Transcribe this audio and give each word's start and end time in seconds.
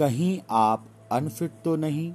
कहीं 0.00 0.40
आप 0.50 0.86
अनफिट 1.12 1.50
तो 1.64 1.76
नहीं? 1.76 2.12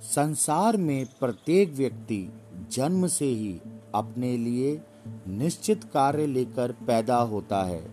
संसार 0.00 0.76
में 0.76 1.06
प्रत्येक 1.20 1.74
व्यक्ति 1.74 2.32
जन्म 2.72 3.06
से 3.06 3.24
ही 3.24 3.60
अपने 3.94 4.36
लिए 4.36 4.80
निश्चित 5.28 5.84
कार्य 5.84 6.26
लेकर 6.26 6.72
पैदा 6.72 7.16
होता 7.16 7.62
है। 7.62 7.90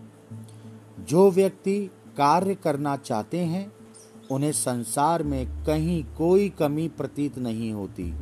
जो 1.00 1.30
व्यक्ति 1.30 1.90
कार्य 2.16 2.54
करना 2.54 2.96
चाहते 2.96 3.38
हैं, 3.38 3.72
उन्हें 4.30 4.52
संसार 4.52 5.22
में 5.22 5.64
कहीं 5.64 6.04
कोई 6.04 6.48
कमी 6.48 6.88
प्रतीत 6.88 7.38
नहीं 7.38 7.72
होती। 7.72 8.14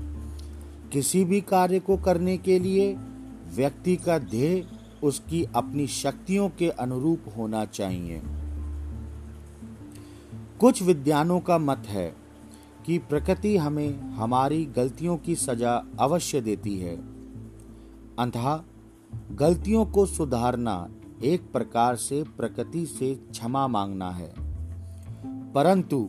किसी 0.92 1.24
भी 1.24 1.40
कार्य 1.40 1.78
को 1.78 1.96
करने 1.96 2.38
के 2.38 2.58
लिए 2.58 2.96
व्यक्ति 3.54 3.96
का 3.96 4.18
ध्येय 4.18 4.66
उसकी 5.02 5.44
अपनी 5.44 5.86
शक्तियों 5.86 6.48
के 6.48 6.68
अनुरूप 6.68 7.20
होना 7.36 7.64
चाहिए। 7.64 8.22
कुछ 10.60 10.82
विद्वानों 10.82 11.40
का 11.40 11.58
मत 11.58 11.82
है 11.86 12.16
कि 12.86 12.98
प्रकृति 12.98 13.56
हमें 13.56 14.00
हमारी 14.00 14.64
गलतियों 14.64 15.16
की 15.16 15.34
सजा 15.34 15.86
अवश्य 16.00 16.40
देती 16.40 16.78
है। 16.78 16.96
अंतः 18.18 18.62
गलतियों 19.32 19.86
को 19.86 20.06
सुधारना 20.06 20.90
एक 21.24 21.52
प्रकार 21.52 21.96
से 21.96 22.22
प्रकृति 22.22 22.86
से 22.86 23.14
क्षमा 23.14 23.68
मांगना 23.68 24.10
है। 24.10 24.34
परंतु, 25.52 26.08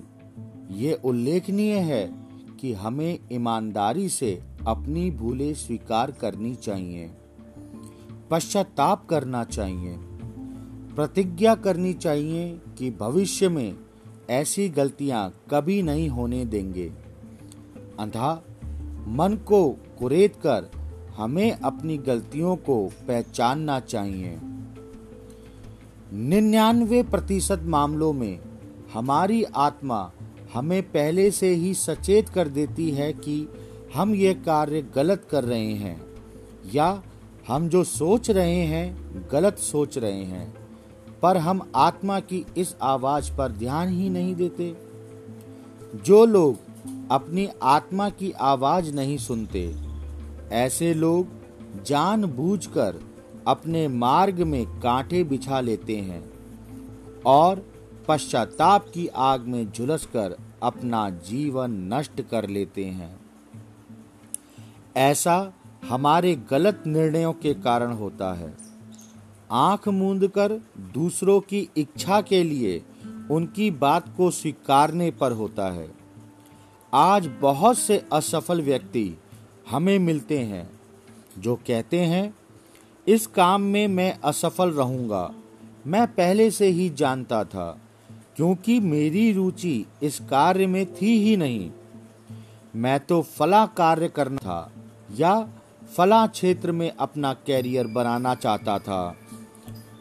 ये 0.72 0.94
उल्लेखनीय 0.94 1.76
है 1.76 2.28
कि 2.60 2.74
हमें 2.74 3.20
ईमानदारी 3.32 4.10
से 4.10 4.44
अपनी 4.68 5.12
भूलें 5.12 5.54
स्वीकार 5.54 6.12
करनी 6.12 6.56
चाहिए, 6.56 7.12
पश्चाताप 8.32 9.06
करना 9.06 9.44
चाहिए, 9.44 9.98
प्रतिज्ञा 10.96 11.56
करनी 11.56 11.94
चाहिए 11.94 12.62
कि 12.78 12.92
भविष्य 12.92 13.50
में 13.50 13.85
ऐसी 14.30 14.70
गलतियाँ 14.70 15.34
कभी 15.52 15.82
नहीं 15.82 16.10
होने 16.10 16.46
देंगे। 16.46 16.92
अंधा 18.00 18.44
मन 19.08 19.38
को 19.46 19.70
कुरेद 20.00 20.32
कर 20.32 20.72
हमें 21.18 21.52
अपनी 21.52 21.98
गलतियों 21.98 22.56
को 22.56 22.92
पहचानना 23.08 23.80
चाहिए। 23.80 24.38
निन्यानवे 26.14 27.04
प्रतिशत 27.04 27.62
मामलों 27.64 28.14
में 28.14 28.40
हमारी 28.94 29.44
आत्मा 29.44 30.12
हमें 30.54 30.84
पहले 30.84 31.32
से 31.32 31.50
ही 31.50 31.74
सचेत 31.74 32.30
कर 32.30 32.48
देती 32.48 32.92
है 32.92 33.14
कि 33.14 33.48
हम 33.96 34.16
ये 34.16 34.34
कार्य 34.34 34.82
गलत 34.96 35.28
कर 35.32 35.44
रहे 35.44 35.74
हैं, 35.74 36.02
या 36.74 37.04
हम 37.48 37.70
जो 37.70 37.84
सोच 37.84 38.30
रहे 38.30 38.62
हैं, 38.62 39.28
गलत 39.32 39.58
सोच 39.58 39.98
रहे 39.98 40.24
हैं। 40.24 40.65
पर 41.22 41.38
हम 41.38 41.72
आत्मा 41.76 42.20
की 42.20 42.46
इस 42.58 42.76
आवाज़ 42.82 43.32
पर 43.38 43.52
ध्यान 43.52 43.90
ही 43.90 44.10
नहीं 44.10 44.36
देते। 44.36 44.78
जो 46.06 46.26
लोग 46.26 46.58
अपनी 47.12 47.50
आत्मा 47.64 48.10
की 48.10 48.32
आवाज़ 48.32 48.94
नहीं 48.94 49.18
सुनते, 49.18 49.76
ऐसे 50.52 50.94
लोग 50.94 51.28
जानबूझकर 51.84 53.00
अपने 53.48 53.88
मार्ग 53.88 54.42
में 54.42 54.80
कांटे 54.80 55.24
बिछा 55.24 55.60
लेते 55.60 55.98
हैं 55.98 56.34
और 57.26 57.66
पश्चाताप 58.08 58.86
की 58.94 59.08
आग 59.08 59.42
में 59.42 59.72
झुलसकर 59.72 60.38
अपना 60.64 61.10
जीवन 61.10 61.94
नष्ट 61.94 62.22
कर 62.22 62.50
लेते 62.50 62.86
हैं। 62.86 63.20
ऐसा 64.98 65.54
हमारे 65.90 66.36
गलत 66.36 66.84
निर्णयों 66.88 67.34
के 67.34 67.54
कारण 67.54 67.92
होता 67.92 68.34
है। 68.34 68.75
आँख 69.52 69.88
मूंद 69.88 70.28
कर 70.28 70.52
दूसरों 70.94 71.40
की 71.40 71.70
इच्छा 71.78 72.22
के 72.22 72.44
लिए 72.44 72.82
उनकी 73.32 73.72
बात 73.72 74.14
को 74.18 74.32
स्वीकारने 74.32 75.12
पर 75.12 75.32
होता 75.32 75.70
है। 75.72 75.92
आज 76.94 77.28
बहुत 77.42 77.78
से 77.78 78.06
असफल 78.14 78.62
व्यक्ति 78.62 79.18
हमें 79.70 80.00
मिलते 80.00 80.40
हैं, 80.40 80.70
जो 81.40 81.56
कहते 81.56 82.00
हैं, 82.00 82.36
इस 83.08 83.28
काम 83.28 83.62
में 83.62 83.88
मैं 83.88 84.20
असफल 84.24 84.70
रहूँगा। 84.70 85.32
मैं 85.88 86.08
पहले 86.08 86.52
से 86.52 86.68
ही 86.68 86.90
जानता 86.90 87.44
था, 87.44 87.82
क्योंकि 88.36 88.80
मेरी 88.80 89.32
रुचि 89.34 89.86
इस 90.04 90.20
कार्य 90.20 90.68
में 90.68 90.86
थी 90.94 91.18
ही 91.24 91.38
नहीं। 91.38 91.72
मैं 92.76 93.00
तो 93.00 93.22
फला 93.22 93.66
कार्य 93.66 94.08
करना 94.08 94.38
था 94.38 94.72
या 95.12 95.50
फला 95.98 96.28
क्षेत्र 96.28 96.72
में 96.72 96.92
अपना 97.00 97.34
कैरियर 97.34 97.88
बनाना 97.88 98.36
चाहता 98.36 98.80
था। 98.80 99.16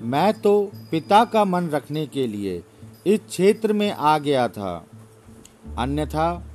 मैं 0.04 0.32
तो 0.34 0.70
पिता 0.90 1.24
का 1.24 1.44
मन 1.44 1.68
रखने 1.68 2.06
के 2.06 2.26
लिए 2.26 2.62
इस 3.06 3.20
क्षेत्र 3.20 3.72
में 3.72 3.90
आ 3.90 4.18
गया 4.18 4.48
था। 4.48 4.86
अन्यथा 5.78 6.46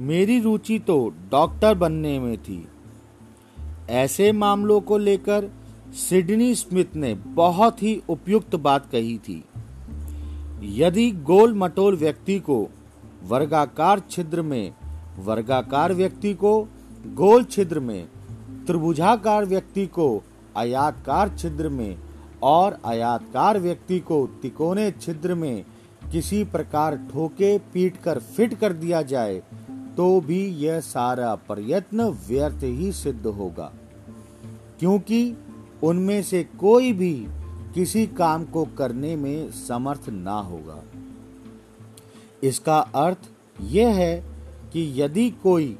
मेरी 0.00 0.40
रुचि 0.40 0.78
तो 0.78 1.14
डॉक्टर 1.30 1.74
बनने 1.74 2.18
में 2.20 2.38
थी। 2.38 2.68
ऐसे 3.90 4.32
मामलों 4.32 4.80
को 4.80 4.98
लेकर 4.98 5.50
सिडनी 5.92 6.54
स्मिथ 6.54 6.96
ने 6.96 7.14
बहुत 7.14 7.82
ही 7.82 8.02
उपयुक्त 8.08 8.56
बात 8.56 8.90
कही 8.92 9.18
थी। 9.18 9.44
यदि 10.62 11.10
गोल 11.10 11.54
मटोल 11.54 11.96
व्यक्ति 11.96 12.38
को 12.38 12.68
वर्गाकार 13.22 14.02
छिद्र 14.10 14.42
में, 14.42 14.74
वर्गाकार 15.18 15.94
व्यक्ति 15.94 16.34
को 16.34 16.68
गोल 17.06 17.44
छिद्र 17.44 17.80
में, 17.80 18.08
त्रिभुजाकार 18.66 19.44
व्यक्ति 19.44 19.86
को 19.86 20.22
आयातकार 20.56 21.36
छिद्र 21.36 21.68
में 21.68 22.05
और 22.42 22.78
आयातकार 22.84 23.58
व्यक्ति 23.58 23.98
को 24.00 24.26
तिकोने 24.42 24.90
छिद्र 24.90 25.34
में 25.34 25.64
किसी 26.12 26.44
प्रकार 26.44 26.96
ठोके 26.96 27.58
पीट 27.58 27.96
कर 27.96 28.18
फिट 28.18 28.54
कर 28.54 28.72
दिया 28.72 29.02
जाए 29.02 29.42
तो 29.96 30.20
भी 30.20 30.46
यह 30.46 30.80
सारा 30.80 31.34
प्रयत्न 31.34 32.04
व्यर्थ 32.28 32.62
ही 32.62 32.92
सिद्ध 32.92 33.26
होगा। 33.26 33.72
क्योंकि 34.80 35.36
उनमें 35.82 36.22
से 36.22 36.44
कोई 36.44 36.92
भी 36.92 37.26
किसी 37.74 38.06
काम 38.06 38.44
को 38.44 38.64
करने 38.64 39.16
में 39.16 39.50
समर्थ 39.50 40.08
ना 40.08 40.38
होगा। 40.40 40.82
इसका 42.42 42.78
अर्थ 42.78 43.18
यह 43.60 43.88
है 43.88 44.16
कि 44.72 45.02
यदि 45.02 45.30
कोई 45.30 45.76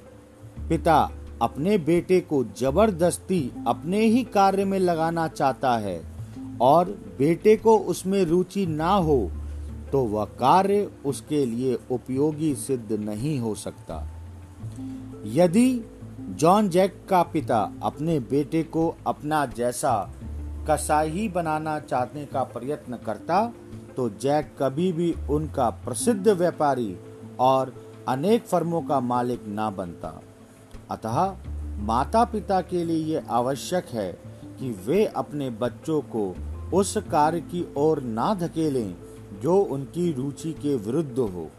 पिता 0.69 1.11
अपने 1.43 1.79
बेटे 1.79 2.21
को 2.21 2.45
ज़बरदस्ती 2.45 3.53
अपने 3.67 4.01
ही 4.01 4.25
कार्य 4.25 4.65
में 4.65 4.79
लगाना 4.79 5.29
चाहता 5.29 5.77
है 5.79 6.16
और 6.61 6.91
बेटे 7.19 7.57
को 7.57 7.77
उसमें 7.79 8.25
रुचि 8.25 8.67
ना 8.67 8.91
हो 8.91 9.19
तो 9.93 10.03
वह 10.05 10.25
कार्य 10.25 10.91
उसके 11.05 11.45
लिए 11.47 11.79
उपयोगी 11.91 12.55
सिद्ध 12.55 12.93
नहीं 12.93 13.39
हो 13.41 13.55
सकता। 13.55 13.97
यदि 15.25 15.85
जॉन 16.21 16.69
जैक 16.69 17.01
का 17.09 17.23
पिता 17.23 17.61
अपने 17.83 18.19
बेटे 18.21 18.63
को 18.63 18.89
अपना 19.07 19.45
जैसा 19.47 19.95
कसाई 20.71 21.29
बनाना 21.29 21.79
चाहने 21.81 22.25
का 22.25 22.43
प्रयत्न 22.43 22.97
करता 22.97 23.53
तो 23.97 24.09
जैक 24.21 24.55
कभी 24.59 24.93
भी 24.93 25.15
उनका 25.31 25.69
प्रसिद्ध 25.71 26.29
व्यापारी 26.29 26.97
और 27.41 27.75
अनेक 28.09 28.47
फर्मों 28.47 28.83
का 28.83 29.01
मालिक 29.01 29.47
ना 29.49 29.71
बनता। 29.71 30.21
अतः 30.91 31.37
माता 31.83 32.25
पिता 32.25 32.61
के 32.61 32.85
लिए 32.85 33.05
यह 33.15 33.31
आवश्यक 33.31 33.87
है 33.89 34.11
कि 34.61 34.71
वे 34.87 35.05
अपने 35.07 35.51
बच्चों 35.51 36.01
को 36.15 36.35
उस 36.75 36.97
कार्य 37.11 37.41
की 37.41 37.65
ओर 37.77 38.03
ना 38.03 38.35
धकेलें 38.35 38.95
जो 39.43 39.57
उनकी 39.57 40.13
रुचि 40.13 40.53
के 40.53 40.77
विरुद्ध 40.77 41.19
हो। 41.19 41.51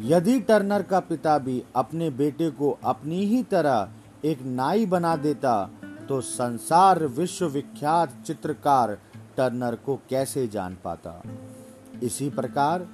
यदि 0.00 0.38
टर्नर 0.40 0.82
का 0.82 1.00
पिता 1.00 1.38
भी 1.38 1.62
अपने 1.76 2.10
बेटे 2.10 2.50
को 2.50 2.70
अपनी 2.84 3.24
ही 3.24 3.42
तरह 3.42 3.88
एक 4.24 4.42
नाई 4.42 4.86
बना 4.86 5.16
देता 5.16 5.70
तो 6.08 6.20
संसार 6.20 7.04
विश्वविख्यात 7.08 8.22
चित्रकार 8.26 8.94
टर्नर 9.36 9.74
को 9.76 9.96
कैसे 10.10 10.46
जान 10.48 10.76
पाता? 10.84 11.22
इसी 12.02 12.30
प्रकार, 12.30 12.86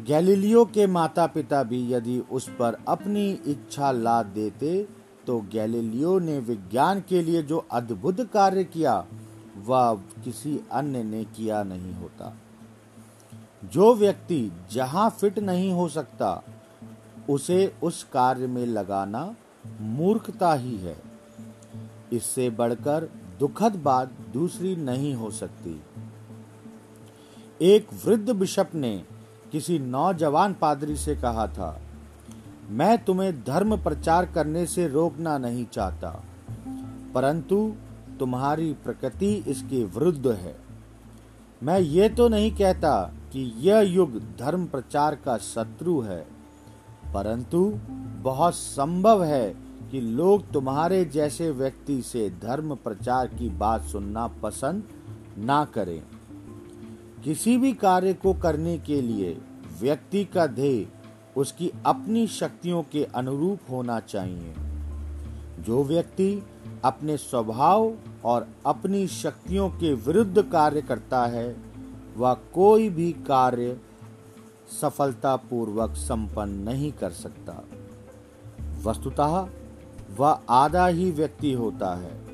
गैलीलियो 0.00 0.64
के 0.64 0.86
माता 0.86 1.26
पिता 1.26 1.62
भी 1.62 1.92
यदि 1.92 2.18
उस 2.32 2.48
पर 2.48 2.76
अपनी 2.88 3.30
इच्छा 3.46 3.92
लाद 3.92 4.26
देते 4.26 4.86
तो 5.26 5.40
गैलीलियो 5.40 6.18
ने 6.18 6.38
विज्ञान 6.38 7.00
के 7.00 7.22
लिए 7.22 7.42
जो 7.42 7.66
अद्भुत 7.72 8.20
कार्य 8.20 8.64
किया, 8.64 9.06
वह 9.66 9.94
किसी 9.94 10.60
अन्य 10.72 11.02
ने 11.02 11.24
किया 11.24 11.62
नहीं 11.62 11.94
होता। 11.94 12.36
जो 13.64 13.94
व्यक्ति 13.94 14.52
जहाँ 14.72 15.10
फिट 15.10 15.38
नहीं 15.38 15.72
हो 15.72 15.88
सकता, 15.88 16.42
उसे 17.30 17.74
उस 17.82 18.04
कार्य 18.04 18.46
में 18.46 18.66
लगाना 18.66 19.34
मूर्खता 19.80 20.54
ही 20.54 20.76
है। 20.76 20.96
इससे 22.12 22.50
बढ़कर 22.50 23.08
दुखद 23.40 23.76
बात 23.76 24.12
दूसरी 24.32 24.76
नहीं 24.76 25.14
हो 25.14 25.30
सकती। 25.30 25.82
एक 27.60 27.88
वृद्ध 28.06 28.30
बिशप 28.30 28.70
ने 28.74 29.04
किसी 29.52 29.78
नौजवान 29.78 30.54
पादरी 30.54 30.96
से 30.96 31.16
कहा 31.16 31.46
था 31.46 31.80
मैं 32.68 32.96
तुम्हें 33.04 33.32
धर्म 33.44 33.76
प्रचार 33.76 34.26
करने 34.26 34.66
से 34.66 34.86
रोकना 34.88 35.36
नहीं 35.38 35.64
चाहता, 35.66 36.10
परंतु 37.14 37.56
तुम्हारी 38.20 38.72
प्रकृति 38.84 39.32
इसके 39.48 39.84
विरुद्ध 39.84 40.26
है। 40.26 40.54
मैं 41.62 41.78
ये 41.80 42.08
तो 42.08 42.28
नहीं 42.28 42.50
कहता 42.52 43.00
कि 43.32 43.52
यह 43.58 43.80
युग 43.80 44.18
धर्म 44.38 44.66
प्रचार 44.66 45.14
का 45.14 45.36
शत्रु 45.38 46.00
है, 46.00 46.20
परंतु 47.14 47.58
बहुत 48.22 48.54
संभव 48.54 49.24
है 49.24 49.48
कि 49.90 50.00
लोग 50.00 50.50
तुम्हारे 50.52 51.04
जैसे 51.04 51.50
व्यक्ति 51.50 52.00
से 52.02 52.28
धर्म 52.42 52.74
प्रचार 52.74 53.26
की 53.28 53.48
बात 53.48 53.82
सुनना 53.82 54.26
पसंद 54.42 54.82
ना 55.38 55.64
करें। 55.64 56.02
किसी 57.24 57.56
भी 57.58 57.72
कार्य 57.72 58.12
को 58.14 58.34
करने 58.34 58.78
के 58.78 59.00
लिए 59.02 59.36
व्यक्ति 59.80 60.24
का 60.24 60.46
ध्येय 60.46 60.86
उसकी 61.36 61.72
अपनी 61.86 62.26
शक्तियों 62.26 62.82
के 62.82 63.04
अनुरूप 63.04 63.58
होना 63.70 64.00
चाहिए। 64.00 64.54
जो 65.60 65.84
व्यक्ति 65.84 66.46
अपने 66.84 67.16
स्वभाव 67.16 67.94
और 68.24 68.48
अपनी 68.66 69.06
शक्तियों 69.06 69.70
के 69.70 69.94
विरुद्ध 69.94 70.42
कार्य 70.42 70.82
करता 70.82 71.26
है, 71.26 71.56
वह 72.16 72.34
कोई 72.34 72.88
भी 72.88 73.12
कार्य 73.12 73.80
सफलतापूर्वक 74.80 75.90
संपन्न 75.90 76.50
नहीं 76.50 76.92
कर 76.92 77.10
सकता। 77.10 77.64
वस्तुतः 78.82 79.48
वह 80.18 80.38
आधा 80.50 80.86
ही 80.86 81.10
व्यक्ति 81.10 81.52
होता 81.52 81.94
है। 81.94 82.24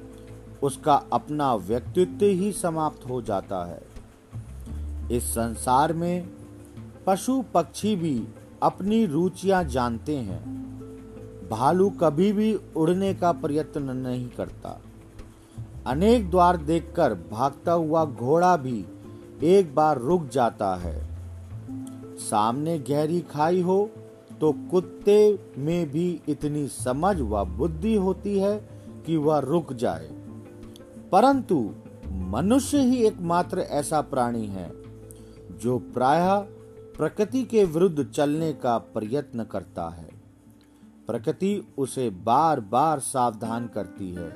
उसका 0.63 1.03
अपना 1.13 1.55
व्यक्तित्व 1.55 2.25
ही 2.25 2.53
समाप्त 2.53 3.09
हो 3.09 3.23
जाता 3.23 3.65
है। 3.65 3.83
इस 5.13 5.25
संसार 5.25 5.93
में 5.93 6.31
पशु 7.07 7.45
पक्षी 7.55 7.97
भी 7.97 8.29
अपनी 8.63 9.07
रुचियाँ 9.07 9.65
जानते 9.65 10.17
हैं। 10.17 10.61
भालू 11.51 11.91
कभी 11.91 12.33
भी 12.33 12.55
उड़ने 12.77 13.15
का 13.15 13.33
प्रयत्न 13.33 13.83
नहीं 13.83 14.29
करता। 14.29 14.81
अनेक 15.87 16.31
द्वार 16.31 16.57
देखकर 16.57 17.15
भागता 17.15 17.73
हुआ 17.73 18.05
घोड़ा 18.05 18.57
भी 18.57 18.85
एक 19.43 19.75
बार 19.75 19.99
रुक 19.99 20.29
जाता 20.29 20.75
है। 20.75 21.09
सामने 22.17 22.79
गहरी 22.79 23.21
खाई 23.21 23.61
हो 23.61 23.91
तो 24.41 24.53
कुत्ते 24.53 25.39
में 25.59 25.91
भी 25.91 26.21
इतनी 26.29 26.67
समझ 26.69 27.21
व 27.21 27.45
बुद्धि 27.45 27.95
होती 27.95 28.39
है 28.39 28.69
कि 29.07 29.17
वह 29.17 29.39
रुक 29.39 29.73
जाए। 29.73 30.09
परंतु 31.13 31.71
मनुष्य 32.09 32.79
ही 32.79 32.97
एकमात्र 32.97 33.59
ऐसा 33.59 34.01
प्राणी 34.01 34.47
है, 34.47 34.73
जो 35.63 35.79
प्रायः 35.79 36.47
प्रकृति 37.01 37.43
के 37.43 37.65
विरुद्ध 37.65 38.05
चलने 38.05 38.53
का 38.53 38.79
प्रयत्न 38.79 39.45
करता 39.45 39.89
है। 39.89 40.09
प्रकृति 41.07 41.63
उसे 41.79 42.11
बार 42.11 42.61
बार 42.61 42.99
सावधान 42.99 43.67
करती 43.67 44.11
है 44.15 44.29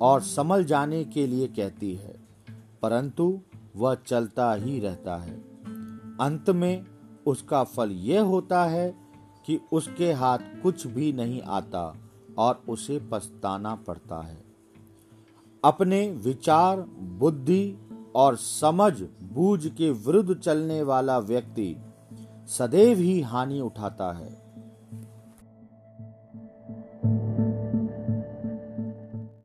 और 0.00 0.20
समझ 0.20 0.64
जाने 0.64 1.04
के 1.04 1.26
लिए 1.26 1.46
कहती 1.46 1.94
है, 1.94 2.14
परंतु 2.82 3.40
वह 3.76 3.94
चलता 3.94 4.52
ही 4.54 4.78
रहता 4.80 5.16
है। 5.16 5.34
अंत 6.20 6.50
में 6.50 6.86
उसका 7.26 7.64
फल 7.64 7.90
यह 7.90 8.22
होता 8.22 8.64
है 8.64 8.96
कि 9.46 9.60
उसके 9.72 10.12
हाथ 10.12 10.38
कुछ 10.62 10.86
भी 10.86 11.12
नहीं 11.12 11.42
आता 11.42 11.96
और 12.38 12.62
उसे 12.68 13.00
पछताना 13.12 13.74
पड़ता 13.74 14.22
है। 14.22 14.42
अपने 15.64 16.10
विचार, 16.10 16.80
बुद्धि 17.00 17.76
और 18.14 18.36
समझ, 18.36 19.02
बूझ 19.22 19.66
के 19.66 19.90
विरुद्ध 19.90 20.34
चलने 20.34 20.82
वाला 20.82 21.18
व्यक्ति 21.18 21.76
सदैव 22.58 22.98
ही 22.98 23.20
हानि 23.20 23.60
उठाता 23.60 24.12
है। 24.12 24.49